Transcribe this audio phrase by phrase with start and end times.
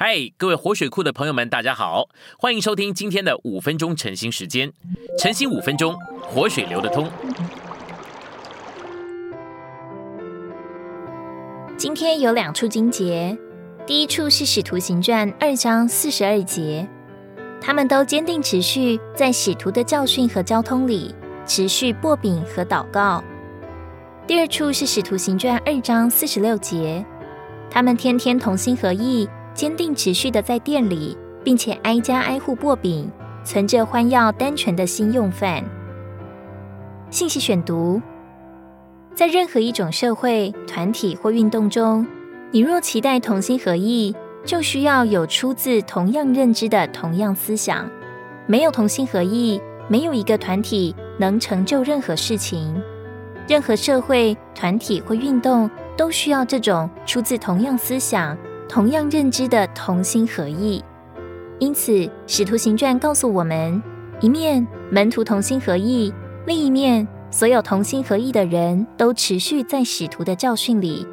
[0.00, 2.08] 嗨，各位活水库的朋友们，大家好，
[2.38, 4.72] 欢迎收听今天的五分钟晨兴时间。
[5.18, 7.10] 晨兴五分钟，活水流得通。
[11.76, 13.36] 今天有两处经节，
[13.88, 16.88] 第一处是使徒行传二章四十二节，
[17.60, 21.12] 他们都坚定持续在使徒的教训和交通里
[21.44, 23.20] 持续擘饼和祷告。
[24.28, 27.04] 第二处是使徒行传二章四十六节，
[27.68, 29.28] 他们天天同心合意。
[29.58, 33.10] 坚定持续的在店里，并且挨家挨户擘饼，
[33.42, 35.64] 存着欢要单纯的心用饭。
[37.10, 38.00] 信息选读：
[39.16, 42.06] 在任何一种社会、团体或运动中，
[42.52, 47.90] 你若期待同心合意，就需要有出自同样认知的同样思想。
[48.46, 52.80] 没有同心合意，没有一个团体能成就任何事情。
[53.48, 58.38] 任何社会、团体或运动都需要这种出自同样思想。
[58.68, 60.84] 同样认知的同心合意，
[61.58, 61.92] 因此
[62.26, 63.82] 《使徒行传》告诉我们：
[64.20, 66.12] 一面门徒同心合意，
[66.46, 71.06] 另一面所有同心合意的人都持续在使徒的教训里。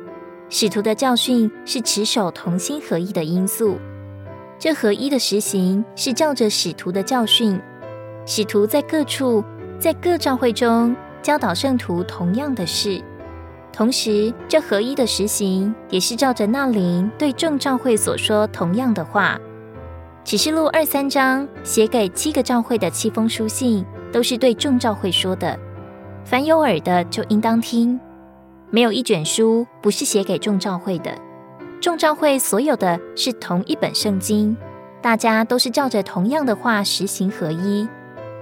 [0.49, 3.77] 使徒的教训是持守同心合意的因素。
[4.59, 7.59] 这合一的实行是照着使徒的教训，
[8.25, 9.41] 使徒在各处
[9.79, 13.01] 在各教会中教导圣徒同样的事。
[13.75, 19.37] 同时，这合一的实行也是照着那灵对众教会所说同样的话。
[20.23, 25.59] 启示录二三章写给七个教会的七封书信，都是对众教会说的。
[26.23, 27.99] 凡有耳的就应当听。
[28.69, 31.11] 没有一卷书不是写给众教会的。
[31.81, 34.55] 众教会所有的是同一本圣经，
[35.01, 37.85] 大家都是照着同样的话实行合一。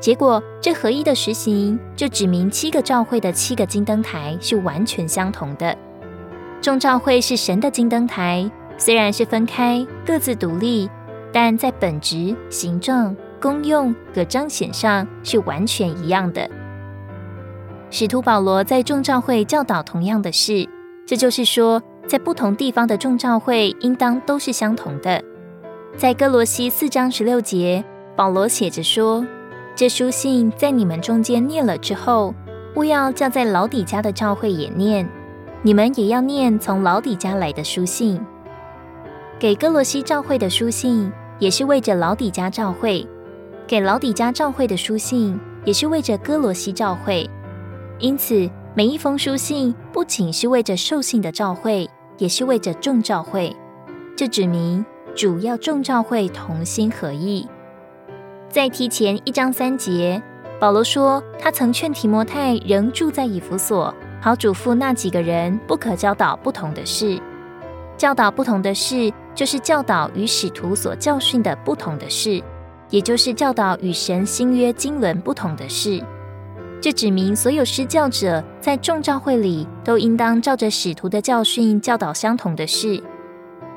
[0.04, 5.74] 结果，这合一的实行就指明七个教会的七个金灯台是完全相同的。
[6.60, 10.90] 众教会是神的金灯台，虽然是分开、各自独立，
[11.32, 16.50] 但在本质、形状、功用和彰显上是完全一样的。
[17.90, 20.68] 使徒保罗在众教会教导同样的事，
[21.08, 25.24] 这就是说，在不同地方的众教会应当都是相同的。
[25.96, 27.82] 在哥罗西四章十六节，
[28.18, 29.26] 保罗写着说。
[29.76, 32.34] 这书信在你们中间念了之后，
[32.76, 35.10] 勿要叫在老底家的教会也念，
[35.64, 38.24] 你们也要念从老底家来的书信。
[39.40, 43.06] 给哥罗西教会的书信也是为着老底家教会，
[43.66, 47.28] 给老底家教会的书信也是为着哥罗西教会。
[47.98, 51.90] 因此，每一封书信不仅是为着受信的教会，
[52.20, 53.56] 也是为着众教会。
[54.16, 54.86] 这指明
[55.16, 57.48] 主要众教会同心合意。
[58.54, 60.22] 在提前一章三节，
[60.60, 63.92] 保罗说他曾劝提摩太仍住在以弗所，
[64.22, 67.20] 好嘱咐那几个人不可教导不同的事。
[67.98, 72.44] 教导不同的事，就是教导与使徒所教训的不同的事，
[72.92, 76.00] 也就是教导与神新约经纶不同的事。
[76.80, 83.02] 这指明所有施教者在众教会里都应当照着使徒的教训教导相同的事。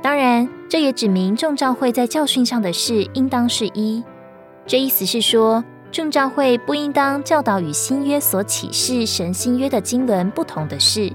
[0.03, 4.05] 当然，这也指明众教会在教训上的事应当是一。
[4.67, 11.13] 这意思是说，正教会不应当教导与新约所启示神新约的经纶不同的事。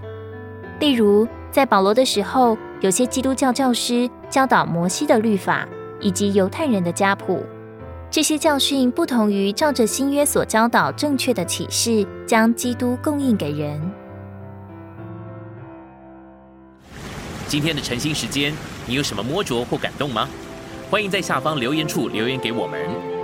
[0.80, 5.68] 例如，在保罗的时候，有些基督教教师教导摩西的律法
[6.00, 7.44] 以及犹太人的家谱，
[8.10, 13.92] 这些教训不同于照着新约所教导正确的启示，将基督供应给人。
[17.50, 18.54] 今天的晨兴时间，
[18.86, 20.26] 你有什么摸着或感动吗？
[20.90, 23.21] 欢迎在下方留言处留言给我们。